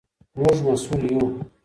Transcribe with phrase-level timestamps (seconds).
[0.39, 1.25] موږ مسؤل یو.